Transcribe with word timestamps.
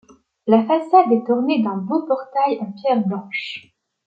La 0.47 0.65
façade 0.65 1.11
est 1.11 1.29
ornée 1.29 1.61
d'un 1.61 1.77
beau 1.77 2.03
portail 2.07 2.57
en 2.59 2.71
pierre 2.71 3.05
blanche. 3.05 3.67